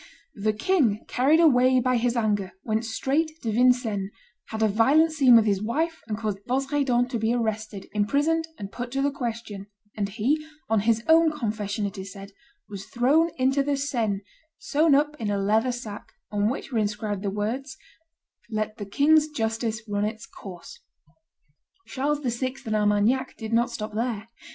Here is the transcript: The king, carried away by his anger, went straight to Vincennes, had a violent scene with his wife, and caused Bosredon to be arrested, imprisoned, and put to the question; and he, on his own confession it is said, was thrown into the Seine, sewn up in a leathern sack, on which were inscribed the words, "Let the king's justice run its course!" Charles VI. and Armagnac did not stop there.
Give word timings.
The 0.33 0.51
king, 0.51 1.05
carried 1.07 1.39
away 1.39 1.79
by 1.79 1.97
his 1.97 2.15
anger, 2.17 2.53
went 2.63 2.85
straight 2.85 3.39
to 3.43 3.51
Vincennes, 3.51 4.09
had 4.47 4.63
a 4.63 4.67
violent 4.67 5.11
scene 5.11 5.35
with 5.35 5.45
his 5.45 5.61
wife, 5.61 6.01
and 6.07 6.17
caused 6.17 6.43
Bosredon 6.47 7.07
to 7.09 7.19
be 7.19 7.35
arrested, 7.35 7.85
imprisoned, 7.93 8.47
and 8.57 8.71
put 8.71 8.89
to 8.93 9.03
the 9.03 9.11
question; 9.11 9.67
and 9.95 10.09
he, 10.09 10.43
on 10.67 10.79
his 10.89 11.03
own 11.07 11.31
confession 11.31 11.85
it 11.85 11.99
is 11.99 12.11
said, 12.13 12.31
was 12.67 12.85
thrown 12.87 13.29
into 13.37 13.61
the 13.61 13.77
Seine, 13.77 14.21
sewn 14.57 14.95
up 14.95 15.15
in 15.19 15.29
a 15.29 15.37
leathern 15.37 15.71
sack, 15.71 16.13
on 16.31 16.49
which 16.49 16.71
were 16.71 16.79
inscribed 16.79 17.21
the 17.21 17.29
words, 17.29 17.77
"Let 18.49 18.77
the 18.77 18.87
king's 18.87 19.27
justice 19.27 19.83
run 19.87 20.03
its 20.03 20.25
course!" 20.25 20.79
Charles 21.85 22.21
VI. 22.21 22.55
and 22.65 22.75
Armagnac 22.75 23.37
did 23.37 23.53
not 23.53 23.69
stop 23.69 23.93
there. 23.93 24.29